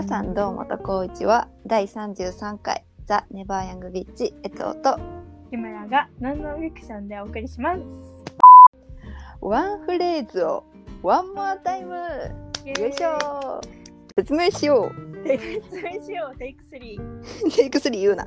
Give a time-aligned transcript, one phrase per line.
[0.00, 4.98] 皆さんどうもとこういちは第33回ザ・ネバーヤングビッチエトーと
[5.50, 7.82] 木村がノンノンフィクションでお送りします。
[9.42, 10.64] ワンフレーズを
[11.02, 11.96] ワンモアタイム。
[12.64, 13.60] よいしょ。
[14.16, 15.28] 説明しよう。
[15.28, 17.54] 説明しよう、テイク3。
[17.54, 18.26] テイク3言うな。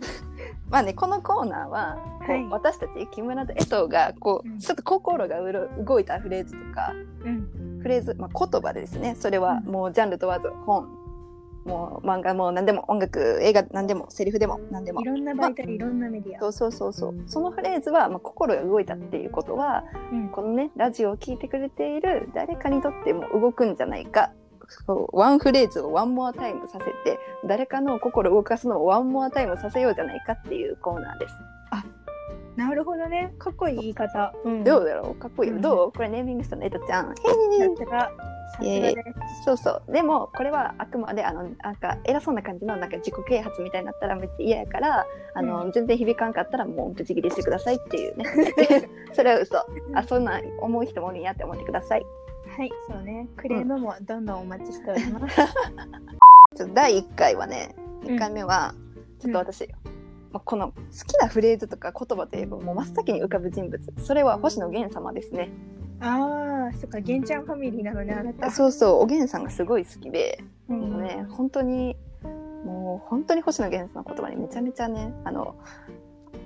[0.70, 2.44] まあねこのコーナーははい。
[2.50, 4.58] 私たち木村と江藤がこう、うん。
[4.58, 5.36] ちょっと心が
[5.84, 7.48] 動いたフレーズとかうん。
[7.86, 10.88] フレーズ、まあ、言葉でですねそれはもうジャンル問わず本
[11.64, 15.00] もう漫画も何でも音楽映画何でもセリフでも何でも。
[15.02, 16.38] いろんな媒体、いろんなメディア。
[16.38, 17.14] そうそうそうそう。
[17.26, 19.82] そのフレーズは、まあ、心が動いたっていうことは
[20.12, 20.28] うん。
[20.28, 24.30] このねラジオを聞いてくれている誰かにとっても動くんじゃないか。
[24.86, 31.34] そう one phrase を one more time させて誰かの心を動かすのを one more time させようじゃないかっていうコーナーです。
[32.56, 33.34] なるほどね。
[33.38, 34.34] かっこいい言い方。
[34.44, 34.64] うん。
[34.64, 35.14] どうだろう？
[35.14, 35.56] かっこいいよ。
[35.56, 35.92] うんどう？
[35.92, 36.64] これネーミングしたの？
[36.64, 37.08] エトちゃん。
[37.08, 37.14] さ
[37.76, 38.00] すが。
[38.00, 39.44] さすがです。
[39.44, 39.92] そうそう。
[39.92, 48.24] でもこれはあくまであのなんか偉そうな感じのなんか自己啓発みたいになったらめっちゃ嫌やからあの、う全然響かんかったらもうブチ切りしてくださいっていうね。
[49.12, 49.58] それは嘘。
[49.94, 52.06] あそんなん思う人もおるんやって思ってください。
[52.56, 53.28] はい、そうね。
[53.36, 55.36] クレームもどんどんお待ちしております。
[56.56, 58.72] ちょっと第1回はね1回目は
[59.18, 59.68] ちょっと私、
[60.36, 60.74] まあ、この好
[61.06, 65.50] きなフレーズとか言葉といえばもう真っ先に浮かぶ人物それは星野源様ですね。
[65.98, 68.50] ああ、そっか、ゲンちゃんファミリーなのね、あなた。
[68.50, 70.44] そうそうお源さんがすごい好きで。
[70.68, 70.80] うん。
[70.90, 71.96] もうね、本当に、
[72.66, 75.56] もう本当に星野源さんの言葉にめちゃめちゃね、あの、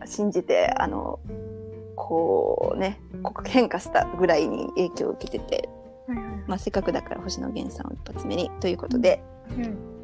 [0.05, 1.19] 信じて、あの、
[1.97, 3.01] こうね、
[3.47, 5.69] 変化したぐらいに影響を受けてて、
[6.47, 9.63] まあ、せっかくだから星野源さんを一発目にということで、うん。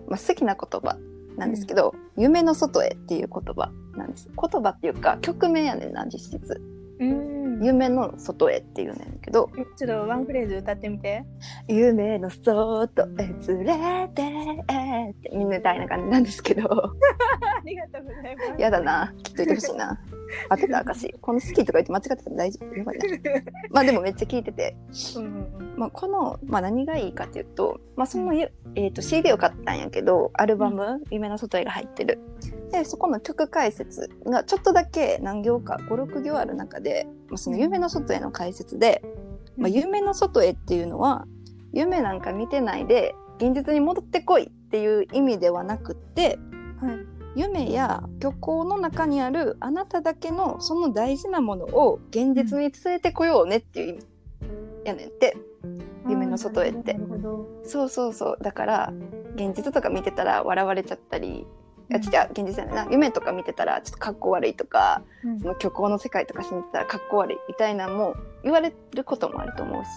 [0.08, 0.98] まあ、好きな言葉
[1.36, 4.28] なんですけど、夢の外へっていう言葉なんです。
[4.28, 6.60] 言葉っていうか、曲名やねんな、実質。
[6.98, 7.64] うん。
[7.64, 11.24] 夢の外へっていうねんけど、ちょっとワンフレーズ歌ってみて。
[11.68, 14.22] 夢の外へ連れて
[15.10, 16.92] ってみたいな感じなんですけど、 あ
[17.64, 18.60] りがとうございます。
[18.60, 19.14] やだな。
[19.22, 19.98] きっと言ってほしいな。
[20.50, 21.14] 当てた証。
[21.20, 22.74] この好きとか言って間違ってたら大丈夫。
[22.74, 23.04] やばいな。
[23.70, 24.76] まあでもめっちゃ聞いてて。
[25.16, 32.18] うんうんまあこの、まあ何がいいかっていうと、まあその、えー、と CD を買ったんやけど、アルバム、夢の外へが入ってる。
[32.72, 39.02] で、そこの曲解説がちょっとだけ何行か、5、6行ある中で、まあ、その夢の外への解説で、
[39.56, 41.26] まあ夢の外へっていうのは、
[41.72, 46.38] 夢なんか見てないで、現実に戻ってこいっていう意味ではなくって、
[46.82, 46.88] うん。
[46.88, 47.15] はい。
[47.36, 54.06] 夢や虚構の中にあるあなただけのその大事なものを現実に連れてこようねっていう意味
[54.86, 55.36] やねんって
[56.08, 56.96] 夢の外へって。
[57.64, 58.38] そうそうそう。
[58.40, 58.92] だから
[59.34, 61.46] 現実とか見てたら笑われちゃったり
[61.92, 62.88] あ違う現実じゃないな。
[62.90, 65.40] 夢とか見てたらちょっとかっこ悪いとかうん。
[65.40, 68.14] その虚構の世界とか信じたらかっこ悪いみたいなのも
[68.44, 69.88] 言われることもあると思うし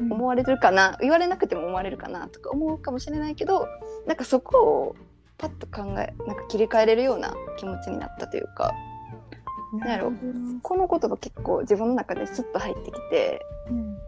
[0.00, 0.12] うん。
[0.12, 3.68] 思われるかな言われなくても思われるかなとか思うかもしれないけど
[4.06, 4.96] なんかそこを
[5.38, 8.72] パッと考えなんか切り替えれるような気持ちになったというか。
[9.80, 10.16] なるほど。
[10.62, 13.44] この言葉結構自分の中でスッと入ってきて。
[13.68, 13.98] うん。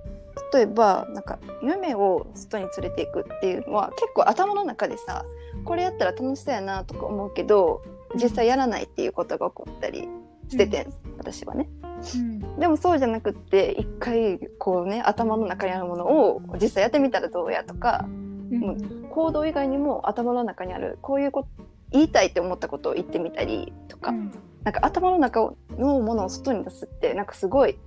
[0.52, 5.24] 例えばなんか夢を外に連れていくっていうのは結構頭の中でさ
[5.64, 7.82] これやったら楽しそうやなとか思うけど
[8.14, 10.08] 実際やらないっていうことが起こったり
[10.48, 11.68] しててん、私はね。
[12.14, 12.60] うん。
[12.60, 18.06] でもそうじゃなくって一回こうね頭の中にあるものを実際やってみたらどうやとか
[18.50, 18.76] もう
[19.10, 21.48] 行動以外にも頭の中にあるこういうこと
[21.92, 24.32] 言いたいって思ったことを言ってみたりとか、うん。
[24.64, 27.78] なんか頭の中のものを外に出すってなんかすごい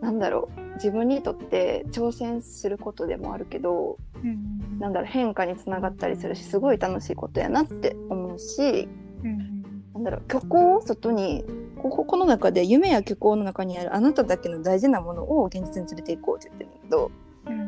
[0.00, 8.88] なんだろう自分にとって挑戦することでもあるけどうんなんだろう変化につながったりするしすごい楽しいことやなって思うし
[9.22, 11.44] うんなんだろう虚構を外に
[11.76, 17.23] こここの中で夢や虚構の中にあるあなただけの大事なものを現実に連れていこうって言ってるんだけどうん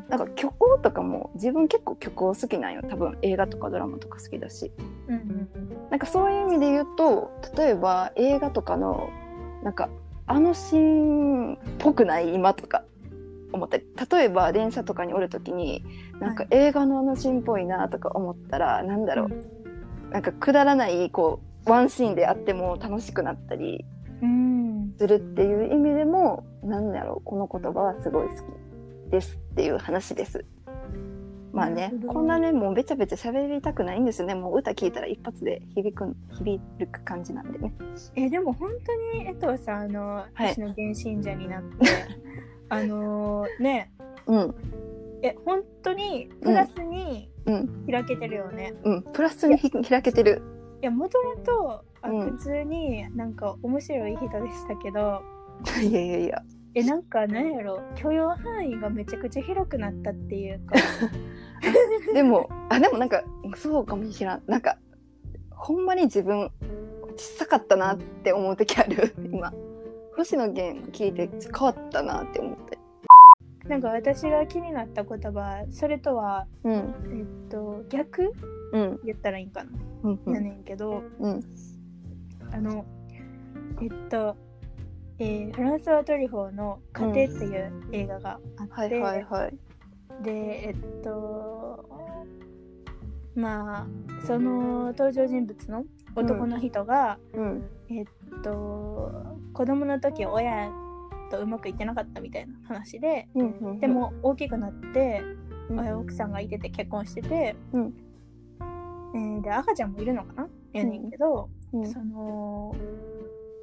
[0.08, 2.82] なんか虚構とかも自分結構虚構好きなんよ。
[2.88, 4.70] 多分映画とかドラマとか好きだし。
[5.08, 5.48] うん
[5.90, 9.08] なんかそういう意味で言うと例えば映画とかの
[9.62, 9.88] なんか
[10.26, 12.84] あのシーンっぽくない今とか
[13.52, 13.84] 思ったり。
[14.10, 15.84] 例えば電車とかにおる時に
[16.20, 19.30] なんかは映画のあのシーンっぽいなとか思ったら、なんだろう。
[20.12, 23.84] なんかくだらないこうワンシーンであっても楽しくなったり
[24.22, 24.94] うん。
[24.98, 27.24] するっていう意味でもなんだろう。
[27.24, 28.38] この言葉はすごい好き
[29.10, 30.44] ですっていう話です。
[31.52, 34.34] まあねこんなねもうべちゃべちゃ喋りたくないんですよね。
[34.34, 37.72] もう歌聞いたら一発で響く響く感じなんでね。
[38.14, 40.52] えでも本当に江藤さんあのはい。
[40.52, 41.68] 私の原信者になって、
[42.68, 43.90] あのね。
[44.26, 44.54] うん。
[45.22, 47.86] え本当にプラスにうん。
[47.90, 48.74] 開けてるよね。
[48.84, 49.02] うん。
[49.02, 50.42] プラスにひ開けてる。
[50.82, 55.22] いやもともと普通になんか面白い人でしたけど、
[55.82, 56.42] いやいやいや。
[56.76, 57.80] いえなんかなんやろ？
[57.94, 60.74] 許容範囲がめちゃくちゃ広くなったっていうか。
[62.12, 63.24] でもあでもなんか
[63.56, 64.42] そうかもしれん。
[64.46, 64.76] なんか
[65.50, 66.50] ほんまに自分
[67.16, 69.14] 小さかったなって思う時ある。
[69.32, 69.54] 今。
[70.16, 72.78] 星野源聞いて変わったなって思って。
[73.66, 76.74] なんか私が気になった言葉それとはうん。
[76.74, 76.78] え
[77.22, 78.34] っと逆？
[78.72, 79.00] うん。
[79.02, 79.70] 言ったらいいんかな、
[80.02, 80.34] うんうん。
[80.34, 81.02] やねんけど。
[81.20, 81.40] うん。
[82.52, 82.84] あの
[83.80, 84.36] えっと、
[85.18, 89.58] えーフランスワトリュフォーの「家庭」っていう映画があって、はいはいはい。
[90.22, 91.88] でえっと
[93.34, 93.86] まあ
[94.26, 95.84] その登場人物の
[96.14, 97.68] 男の人が、うん。
[97.88, 98.06] えっ
[98.42, 99.12] と
[99.52, 100.70] 子供の時親
[101.30, 105.22] とうまくいってなかったみたいな話でうんうんでも大きくなって、
[105.70, 105.86] うん。
[105.86, 107.94] え奥さんがいてて結婚してて、うん。
[109.14, 110.48] えーで赤ちゃんもいるのかな?
[110.72, 111.86] やねんけど、うん。
[111.86, 112.74] その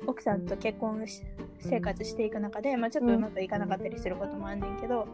[0.07, 1.23] 奥さんと結婚し
[1.59, 5.07] 生活していく中で、まあ、ちょっとうまくいかなかったりすることもあんねんけど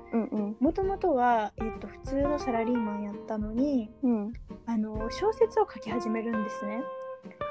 [0.60, 4.34] もともとは、えっと普通のサラリーマンやったのにうん。
[4.66, 6.82] あの小説を書き始めるんですね。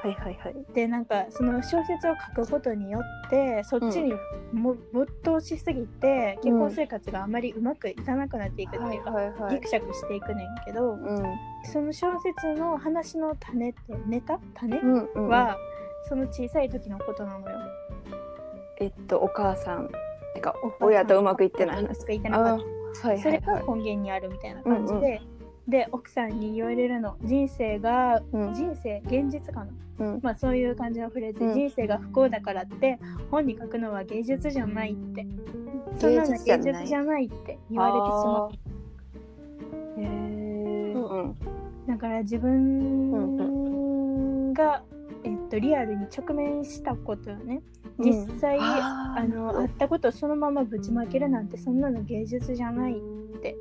[0.01, 0.55] はいはいはい。
[0.73, 4.13] でなんかその小説を書くことによってそっちに
[4.53, 11.23] も、没頭しすぎて結婚生活があまりうまくいかなくなっていくっていうか、はいはいギクシャクしていくねんけど、うん。
[11.65, 14.39] その小説の話の種ってネタ？
[14.55, 15.57] 種、は
[16.07, 17.57] その小さい時のことなのよ。
[18.79, 19.89] えっとお母さん。
[20.33, 20.87] てかお母さん。
[20.87, 22.59] 親とうまくいってないう話いってなかあっ
[23.01, 23.07] た。
[23.07, 23.63] はいそれがはい。
[23.63, 25.21] はい根源にあるみたいな感じで、
[25.67, 27.15] で奥さんに言われるの。
[27.23, 28.53] 人生がうん。
[28.53, 29.71] 人生現実かな。
[29.99, 30.19] うん。
[30.23, 31.39] まあそういう感じのフレーズ。
[31.39, 31.53] で、うん。
[31.53, 32.99] 人生が不幸だからって
[33.29, 35.27] 本に書くのは芸術じゃないって。
[35.99, 36.45] そんなの芸術
[36.85, 38.51] じゃないって言われてしまう。
[40.01, 41.35] へえうん
[41.87, 44.98] だから自分が、えっ
[45.49, 47.61] と、リアルに直面したことよね
[47.99, 49.21] 実際、あー。
[49.21, 53.55] あのあったことをそのままぶちまけるなんてそんなの芸術じゃないって。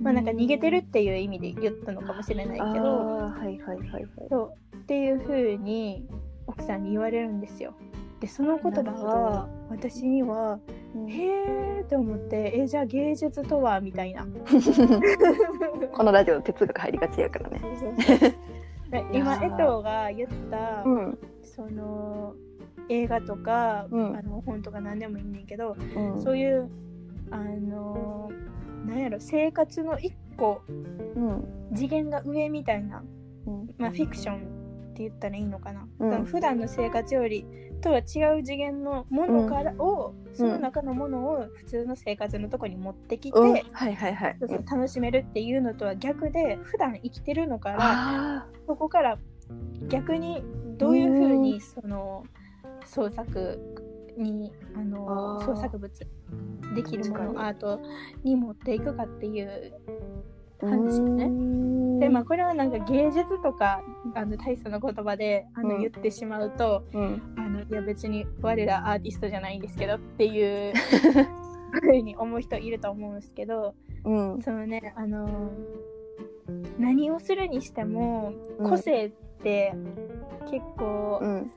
[0.00, 2.84] まあなんか逃げてるっていう意味で言ったのかもしれないけど。
[2.84, 4.06] はいはいはいはい。
[4.30, 4.76] そう。
[4.76, 6.06] っていう風に
[6.46, 7.74] 奥さんに言われるんですよ。
[8.18, 10.58] でその言葉なるほは私には
[10.94, 11.10] うん。
[11.10, 13.80] へーって思ってえじゃあ芸術とは？
[13.80, 14.26] みたいな。
[15.92, 17.60] このラジオ哲学入りがちやからね。
[18.18, 18.34] で
[19.12, 21.18] 今江藤が言った、うん。
[21.42, 22.34] その
[22.88, 24.16] 映画とか、うん。
[24.16, 26.22] あの本とか何でもいいねんけど、うん。
[26.22, 26.68] そういう
[27.30, 28.30] あの
[28.86, 31.44] なんやろ生活の一個うん。
[31.74, 33.04] 次元が上みたいな、
[33.46, 33.68] うん。
[33.78, 34.40] まあ、フィクションっ
[34.94, 36.24] て言ったらいいのかな、うん。
[36.24, 37.46] 普段の生活より
[37.80, 43.52] とは違う次元のものからを、その中のものを普通の生活のとこに持ってきて、うん。
[43.52, 44.38] はいはいはい。
[44.70, 49.18] 楽しめるっていうのとは逆で普段生きてるのからあそこから
[49.88, 50.42] 逆に
[50.78, 52.24] どういうふうにその
[52.84, 53.58] 創作
[54.16, 55.92] にあの創作物
[56.74, 57.80] できるものアート
[58.22, 61.24] に持っていくかっていうー話よね。
[61.24, 61.98] うん。
[62.00, 63.82] でまあこれはなんか芸術とか
[64.14, 65.80] あの大層な言葉であのうん。
[65.80, 67.34] 言ってしまうと、うん。
[67.36, 70.72] あのいや別に我らアーティストじゃないんですけどっていう
[71.80, 73.74] ふうに思う人いると思うんですけど
[74.04, 74.42] うん。
[74.42, 75.50] そのねあの
[76.78, 78.70] 何をするにしてもうん。
[78.70, 79.10] 個性っ
[79.42, 79.74] て
[80.50, 81.50] 結構うん。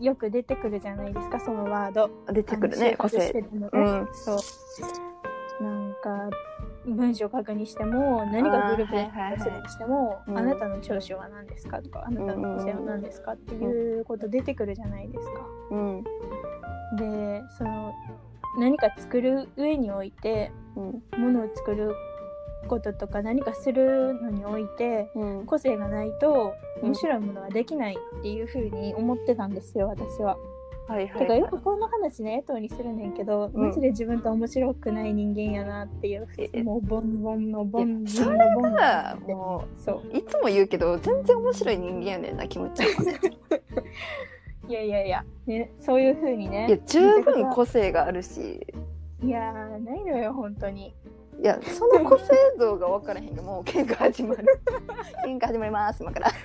[0.00, 2.10] よく出てくるじゃないですかそのワード。
[2.32, 3.44] 出てくるね個性。
[3.52, 4.08] うん。
[4.12, 4.36] そ
[5.60, 5.62] う。
[5.62, 6.30] なんか
[6.86, 9.40] 文章を書くにしても何かグループであーはいはいはい。
[9.40, 10.38] するにしても、うん。
[10.38, 15.40] あなたの長所は何ですかとかあなたの個性は何ですかっていうこと出てくるじゃないですか。
[15.70, 16.04] うん。
[16.96, 17.94] でその
[18.58, 21.02] 何か作る上においてうん。
[21.20, 21.94] ものを作る
[22.68, 25.46] こととか何かするのにおいてうん。
[25.46, 26.88] 個性がないとうん。
[26.88, 30.36] 面白いものができないっていうふうに思ってたんですよ私は。
[30.90, 33.68] はいはいよくこの話ね江藤にするねんけど、うん。
[33.68, 38.72] マジで自分と面白くない人間やなっていうえもうボンボンのボンボンのボン
[39.36, 40.16] もそうう。
[40.18, 42.82] いつも言うけど全然面白い人間やねんな気持ち。
[44.68, 48.66] いやいやいや、ね、そういうふうにねいや十分個性があるし。
[49.22, 50.92] いやーないのよ本当に。
[51.40, 54.44] いやその個性像が分からへんがもう喧嘩始まる。
[55.24, 56.32] 喧嘩始まります今から。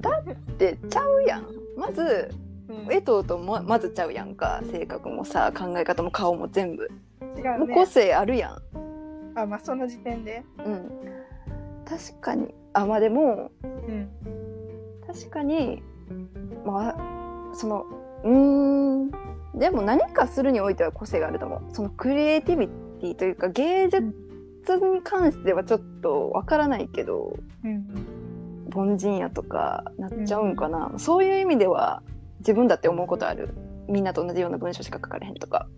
[0.00, 1.46] だってちゃうやん。
[1.76, 2.45] まずうん
[2.88, 4.62] 江藤ともまずちゃうやんか。
[4.70, 6.90] 性格もさ考え方も顔も全部。
[7.36, 9.38] 違もう個うね性あるやん。
[9.38, 10.42] あまあその時点で。
[10.64, 10.90] うん。
[11.84, 12.54] 確かに。
[12.72, 14.08] あまあでもうん。
[15.06, 15.82] 確かに
[16.64, 17.84] まあその
[18.24, 18.30] うー
[19.04, 19.10] ん。
[19.54, 21.62] でも何かするにおいては個性があると思う。
[21.72, 24.02] そのクリエイティビティというか芸術
[24.80, 27.86] に関してはちょっとわからないけどうん。
[28.74, 32.02] 凡人やとかなっちゃうんかな、そういう意味では
[32.38, 33.54] 自分だって思うことある。
[33.88, 35.68] みんなと同じような文章しか書かれへんとか。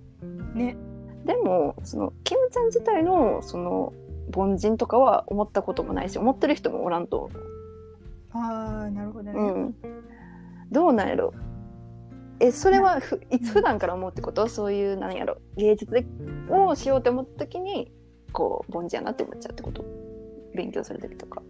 [0.54, 0.76] ね。
[1.24, 3.92] でもそのキムちゃん自体のその
[4.34, 7.30] 凡人とかは思ったこともないし思ってる人もおらんと思
[8.32, 9.74] ああなるほどね、う、うん、
[10.70, 11.34] どうなんやろ。
[12.40, 14.48] えそれはふいつ普段から思うってこと？
[14.48, 15.38] そういうなんやろ。
[15.56, 16.06] 芸術
[16.48, 17.92] をしようって思った時に
[18.32, 19.84] こう凡人やなって思っちゃうってこと？
[20.54, 21.42] 勉強する時とか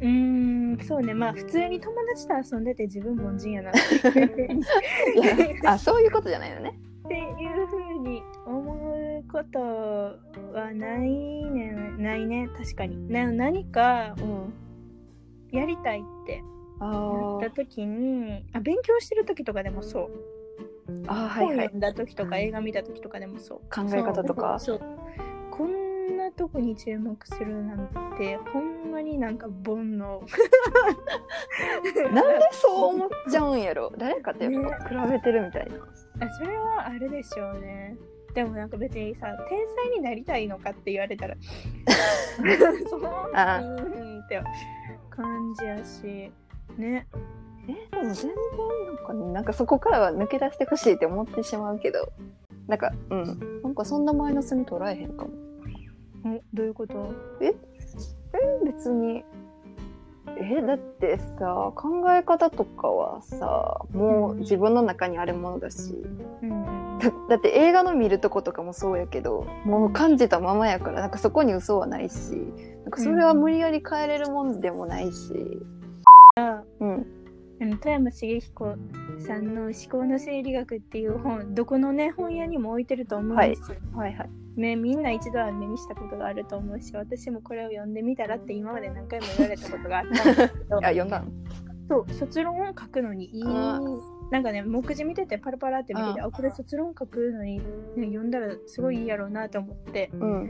[0.00, 1.14] うーんそうね。
[1.14, 3.72] まあ普通に友達と遊んでて自分凡人やな
[5.72, 6.78] あそういうことじゃないよね。
[7.04, 7.20] ってい
[7.62, 9.58] うふうに思うこと
[10.54, 12.48] はないねないね。
[12.56, 13.08] 確かに。
[13.08, 14.52] な何かうん。
[15.50, 16.42] やりたいって
[16.78, 17.40] あー。
[17.40, 20.10] なった時にあ勉強してる時とかでもそう、
[21.08, 21.56] あーはいはい。
[21.56, 23.58] 本読んだ時とか映画見た時とかでもそう。
[23.58, 24.58] 考え方とか。
[24.58, 24.80] そう。
[25.50, 30.20] こんなとこに注目するなんてほんまになんか煩悩。
[32.12, 33.92] なんでそう思っちゃうんやろ。
[33.96, 35.76] 誰かとやっぱ比べてるみたいな、
[36.26, 37.96] あそれはあれでしょうね。
[38.34, 41.34] でもなんか別にさ天才になりたいのかって言われたら
[42.88, 43.00] そう
[43.34, 44.40] あうんって
[45.10, 46.32] 感じやし。
[46.78, 47.06] ね。
[47.68, 48.30] えでも全然
[48.86, 52.12] なんかねなんかそこからは抜け出してほしいって思ってしまうけど。
[52.68, 53.62] なんかうん。
[53.62, 55.30] なんかそんなマイナスに捉えへんかも。
[56.24, 57.12] おどういうこと？
[57.40, 57.52] え？
[58.64, 59.24] 別に。
[60.42, 65.94] えだってさ考え方とかはさもう自分の中にあるものだし。
[66.42, 66.98] うん。
[66.98, 72.32] だだって映画の見るとことかもそうやけどもう感じたままやからなんかそこに嘘はないし
[72.82, 75.32] なんかそれは無理やり変えれるもんでもないし。
[76.36, 77.06] あうん。
[77.62, 78.76] あの富山茂彦
[79.18, 90.76] さんの「思考の生理学」っていう本どこのね本屋にも置いてると思うんですよ、はいはいね、みんな一度は目にしたことがあると思うし私もこれを読んでみたらって今まで何回も言われたことがあったんですけど。
[90.84, 91.32] あ読んだん
[91.88, 93.42] そう卒論を書くのにいい。
[93.46, 93.80] あ
[94.30, 97.58] なんかね目次見ててパラパラって見ててああこれ卒論書くのに、
[97.96, 100.10] ね、読んだらすごいいいやろうなと思って。
[100.12, 100.48] うん。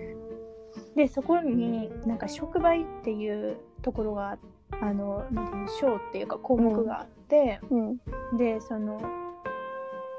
[0.96, 4.38] でそこになんか触媒っていうところが
[4.82, 5.24] あの
[5.80, 8.00] 章っていうか項目があって、うん。
[8.36, 9.00] でその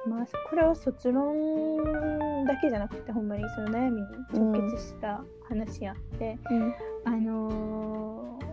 [0.07, 6.73] まあこれは卒論だけじゃなくてほんまにその悩みに直結した話やって、うん。
[7.05, 8.51] あのー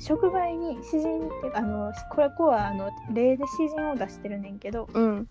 [0.00, 5.28] 触媒に詩人っていうかあのこれこはあの例で詩人を出してるねんけどうん。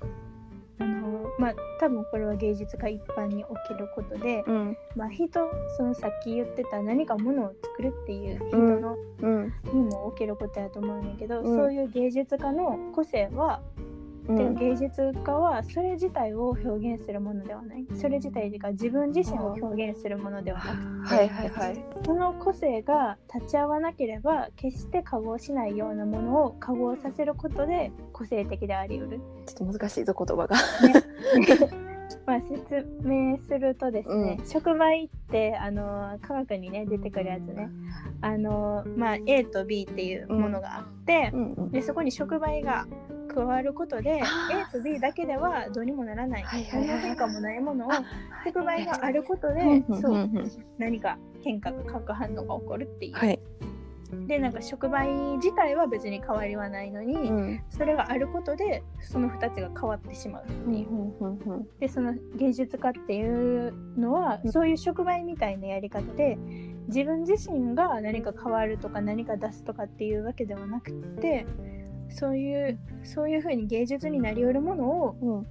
[0.80, 4.78] あのーまあ多分これは芸術家一般に起きることで、うん。
[4.96, 9.54] まあ、人そのさっき言ってた何かものを作るっていう人の、うん。
[9.72, 11.56] にも起きることやと思うんだけど、うん。
[11.56, 13.62] そういう芸術家の個性は、
[14.28, 14.38] うん。
[14.38, 17.86] てか芸術家はそれ自体を表現するものではない。
[17.96, 21.86] それ自体が自分自身を表現するものではなくて、はいはいはい。
[22.06, 29.20] その個性が立ち会わなければ決して化合しないようなものを化合させることで個性的でありうる。
[29.46, 30.56] ちょっと難しいぞ言葉が。
[32.26, 37.70] まあ、説明するとですね、触媒ってあの科学にね出てくるやつね。
[38.22, 42.86] あの、まあ、A と B っていうものがあって、うんうんでそこに触媒が
[43.38, 48.04] 加わることであ A と B だけではどうにもならない何の変化もないものをあ
[48.46, 49.84] 触媒があることで
[50.78, 53.14] 何か変化が核反応が起こるっていう。
[53.14, 53.40] はい。
[54.26, 57.62] でなんか触媒自体は別に変わりはないのに、うん。
[57.70, 60.46] それがあることでその2つが変わってしまう。
[60.46, 60.90] ってうんいう。
[60.90, 61.68] うんうん。
[61.80, 64.52] でその芸術家っていうのは、うん。
[64.52, 66.38] そういう触媒みたいなやり方で
[66.88, 71.46] 自分自身が何か変わるとか何か出すとかっていうわけではなくって
[72.10, 75.48] そういうそういうふうに芸術になりうるものをうん。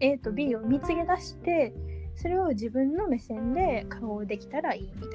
[0.00, 1.72] A と B を見つけ出して
[2.16, 5.10] それを自分の目線で顔できたらいいみたい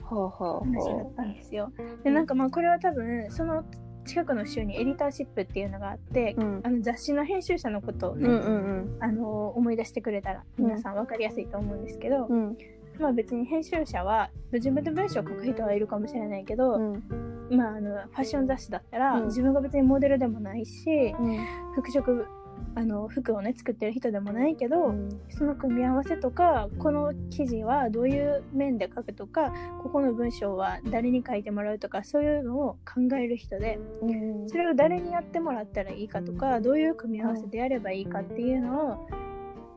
[0.00, 1.72] な話だったんですよ。
[2.04, 3.64] でなんかまあこれは多分その
[4.04, 6.60] 近くの州にエディターシップっていうのがあって、あうん。
[6.64, 12.56] あの雑誌の編集者のことをね、うんうんあの思い出してくれたら皆さん分かりやすいと思うんですけど、うん
[12.98, 17.02] まあ別に編集者は自分で文章を書く人はいるかもしれないけど、うん。
[17.50, 19.26] まああのファッション雑誌だったら、うん。
[19.26, 21.38] 自分が別にモデルでもないしうん。
[21.74, 22.26] 服飾
[22.74, 25.08] あの服をね作ってる人でもないけど、うん。
[25.30, 34.06] その組み合わせとかこの記事はどういう面で書くとかここの文章は誰に書いてもらうとかそういうのを考える人でう
[34.44, 34.48] ん。
[34.48, 39.08] それを誰にやってもらったらいいかとかどういう組み合わせでやればいいかっていうのを、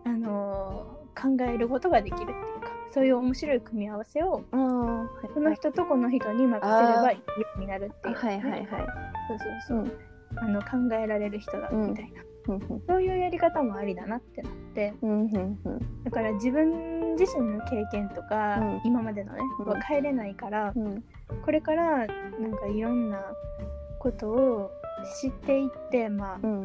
[0.05, 2.59] あのー考えることができるっていう。
[2.59, 7.23] かそういう面白い組み合わせをこの人とこの人に任せればいいよ
[7.57, 8.67] うになるっていう、はいはいはい。
[9.27, 10.39] そうそうそう、うん。
[10.39, 12.55] あの考えられる人だうんみたいな、うん。
[12.55, 12.83] うん。
[12.87, 14.93] そういうやり方もありだなってなって。
[15.01, 16.03] うんうんうん。
[16.03, 18.81] だから自分自身の経験とか、うん。
[18.85, 19.65] 今までのね、うん。
[19.65, 21.03] は変えれないからうん。
[21.43, 22.07] これからなん
[22.53, 23.19] かいろんな
[23.99, 24.71] ことを
[25.19, 26.61] 知っていってまあうん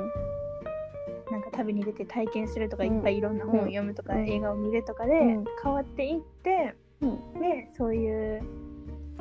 [1.30, 2.96] なんかか旅に出て体験するとか、うん。
[2.96, 4.28] いっぱいいろんな本を読むとか、うん。
[4.28, 5.44] 映画を見るとかでうん。
[5.62, 7.40] 変わっていって、うん。
[7.40, 8.42] でそういう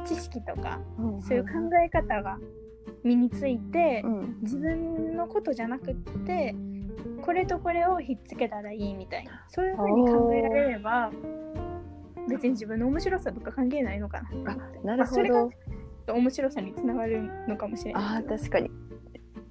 [0.05, 1.49] 知識とかうんそういう考
[1.85, 2.37] え方が
[3.03, 4.37] 身について、うん。
[4.41, 6.55] 自分のことじゃなくって
[7.21, 11.11] これとこれをひっつけたらいいみたいなそういうふうに考えられれば
[12.29, 15.47] 別に自分の面白さとか関係ないのかなあなるほまあそれが
[16.05, 18.35] ど面白さにつながるのかもしれなあいけど。
[18.35, 18.71] ー確かに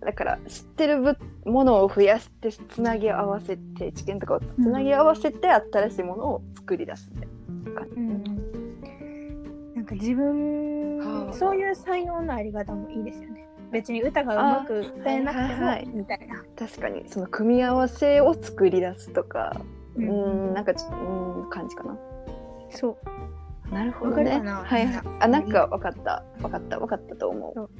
[0.00, 11.32] だから知ってるぶものを増やしてつなぎ合わせて知見とかをつなぎ合わせて新しいものを作り出すみたいな感じ、うん、なんか自分はあ。
[11.32, 13.46] そういう才能のあり方もいいですよね。
[13.70, 15.88] 別に歌がうまく歌えなくてもはいはいはい。
[15.88, 19.60] みたいな、確かにその組み合わせを作り出すとか。
[19.96, 21.98] ううんんなんかちょっとうん感じかな。
[22.70, 22.96] そ
[23.70, 23.74] う。
[23.74, 24.40] なるほどね。
[24.40, 24.88] はい
[25.20, 26.24] あなんか分かった。
[26.40, 26.78] 分かった。
[26.78, 27.70] 分かったと思う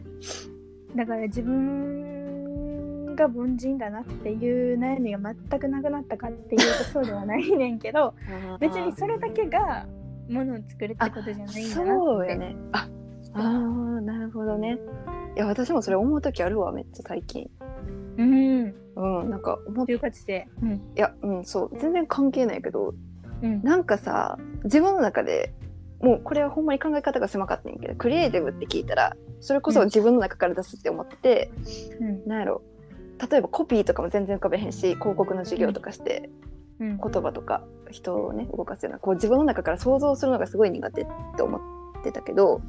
[0.97, 8.15] だから自分が凡人だなっていう悩みが全くなくなったかっていうとそうではないねんけど
[8.61, 9.87] 別にそれだけが
[10.29, 12.57] ものを作るってことじゃないんだなそうよね。
[12.73, 12.89] あ
[13.35, 14.79] あーなるほどね。
[15.37, 17.51] いや私もそれ思う時あるわめっちゃ最近。
[18.17, 18.75] うん。
[18.97, 20.71] うんなんか思っ就活生うん。
[20.73, 21.79] いやうんそう。
[21.79, 22.95] 全然関係ないけど
[23.43, 23.63] うん。
[23.63, 25.53] なんかさ自分の中で
[26.01, 31.51] もうこれはほんまに考え方が狭かったんやけどクリエイティブって聞いたらそれこそ自分の中から出すって思って、
[32.01, 32.27] うん。
[32.27, 32.63] なんやろ。
[33.31, 36.31] 例えばコピーとかも全然浮かべへんし広告の授業とかして
[36.81, 36.99] うん。
[36.99, 42.61] 言葉とか人をね動かすようなこう自分の中から想像するのがすごい苦手って思ってたけど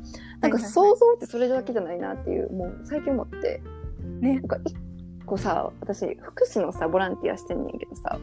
[0.41, 3.61] なんか想像ってそれだけじゃないなっていうもう最近思って
[4.21, 4.35] ね。
[4.35, 4.75] なんか一
[5.25, 8.19] 個さ私福祉のさボランティアしてんねんけどさ。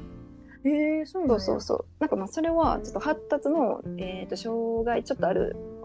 [0.65, 5.76] えー、そうそうそうなんかまあそれはちょっと発達の、えー、と障害ちょっとある発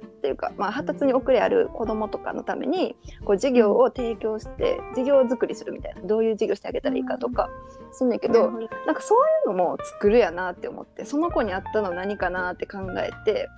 [0.00, 7.48] 達っていうか、まあ、発達に遅れある子供とかのためにこう授業を提供して授業作りするみたいなどういう授業してあげたらいいかとか
[7.92, 8.58] すんねんけど、な
[8.92, 9.18] んかそう
[9.50, 13.48] いうのも作るやなって思ってその子に合ったの何かなって考えて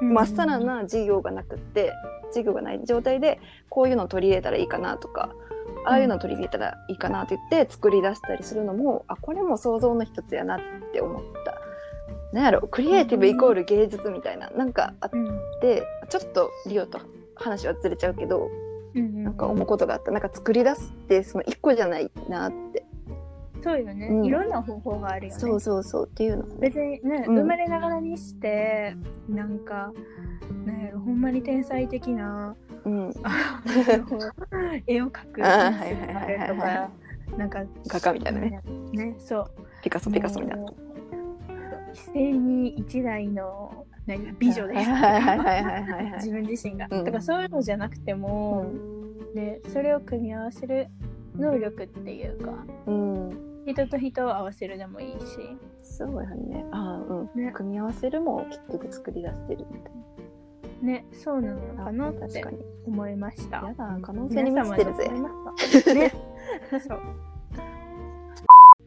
[0.00, 1.92] まっさらな授業がなくって
[2.28, 5.30] 授業がない状態でこういうの取り入れたらいいかなとか
[5.86, 10.60] ああいうの取り入れたらいいかなって言って作り出したりするのもあこれも想像の一つやなっ
[10.92, 11.63] て思った。
[12.34, 15.40] なんやろクリエイティブイコール芸術みたいななんかあっうん。
[15.60, 16.98] てちょっとリオと
[17.36, 18.50] 話はずれちゃうけど
[18.94, 20.10] うんなんか思うことがあった。
[20.10, 22.84] なんか作り出すってその一個じゃないなって。
[23.62, 24.24] そうよね、うん。
[24.26, 25.40] いろんな方法があるよね。
[25.40, 26.56] そうそうそうっていうのね。
[26.60, 27.36] 別にね、うん。
[27.36, 28.96] 生まれながらにして
[29.28, 29.92] なんか
[30.66, 33.12] なんやろほんまに天才的なうん。
[34.86, 35.42] 絵を描く と
[36.60, 36.90] か
[37.38, 38.60] なんか画家みたいなね。
[38.92, 39.14] ね。
[39.18, 39.50] そう。
[39.82, 40.66] ピカソピカソみたいな。
[41.94, 44.90] 一斉に一台の何美女です
[46.16, 48.66] 自分自身が、うんだからそういうのじゃなくても、
[49.34, 50.88] ね、それを組み合わせる
[51.36, 52.52] 能力っていうか
[52.86, 55.26] うん人と人を合わせるでもいいし
[55.82, 56.66] そうやね。
[56.70, 59.92] ああ、うん、ね組み合わせるも結局作り出してるみたい
[60.82, 61.84] ねそうなのな。
[61.84, 62.58] かなって確かに。
[62.86, 65.10] 思いましたやだ、可能性に満ちてるぜ。
[65.80, 65.94] ぜ。
[65.94, 66.12] ね。
[66.86, 67.00] そう。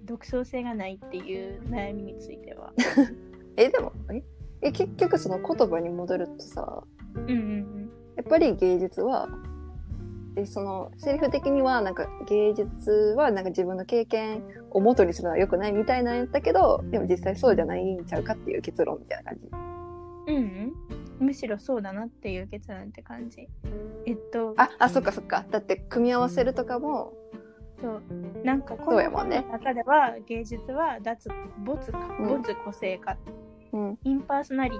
[0.07, 2.73] 独創性がないっていう悩みについては。
[3.57, 4.23] え、でも、え、
[4.61, 6.83] え結局その言葉に戻るとさ、
[7.15, 9.29] うんうんやっぱり芸術は、
[10.35, 19.49] え、その、セリフ的には、なんか芸術はなんか自分の経験を元にするのは良くないみたいなんやったけど、でも実際そうじゃないんちゃうかっていう結論みたいな感じ。
[19.51, 20.35] うん。
[20.35, 20.73] うん
[21.19, 21.25] うん。
[21.27, 23.47] むしろそうだなっていう結論って感じ。
[24.05, 25.45] えっと、あ、あ、そっかそっか。
[25.49, 27.13] だって組み合わせるとかも、
[27.81, 28.01] そう。
[28.43, 31.29] なんかこの本の中では芸術は脱
[31.63, 32.27] 没かうん。
[32.41, 33.17] 没個性化、
[33.73, 34.75] うん、インパーソナリ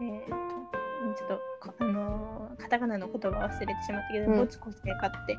[0.00, 4.38] えー、とちょっとこあのーカタカナの言葉忘れてしまったけど、うん。
[4.38, 5.38] 没個性化って。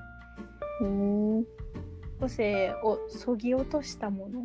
[0.82, 0.88] うー。
[1.41, 1.45] ん。
[2.19, 4.41] 個性をそぎ落としたもの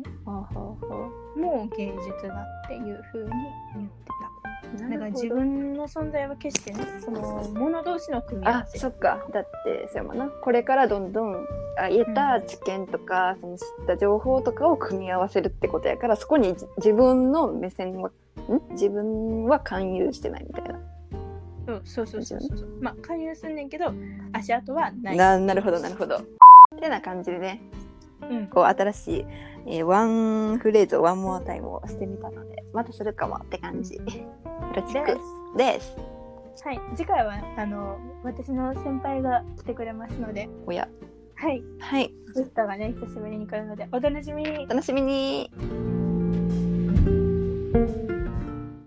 [1.35, 3.29] も芸術だっていう風に
[3.75, 4.29] 言ってあ。
[4.29, 4.34] た。
[4.75, 7.21] だから自分の存在は決してね、その
[7.53, 8.77] 物同士の組み合あわせ。
[8.79, 9.25] そっか。
[9.33, 10.27] だってそうやもんな。
[10.27, 11.35] これからどんどん
[11.77, 18.61] あ得た知見とか、その知った情報とかを組み合わせるってことやからそこにじ自分の目線はん？
[18.71, 20.79] 自分は勧誘してないみたいな。
[21.83, 22.69] そうそうそうそうそう。
[22.81, 23.91] まあ勧誘すんねんけど、
[24.33, 25.17] 足跡はない。
[25.17, 26.17] ななるほどなるほど。
[26.17, 26.21] っ
[26.79, 27.61] てな感じでね
[28.21, 28.47] うん。
[28.47, 29.25] こう新しい、
[29.67, 34.01] えーワンフレーズをワンモアタイムをしてみたのでまたするかもって感じよ
[34.75, 35.17] ろしでく
[35.57, 35.95] です
[36.57, 36.67] す。
[36.67, 36.79] はい。
[36.95, 40.87] 次回はあの私の先輩が来てくれますので、おや
[41.35, 41.63] はい。
[41.79, 44.65] はいゲストがね久しぶりに来るのでお楽しみに。
[44.65, 45.51] お楽しみに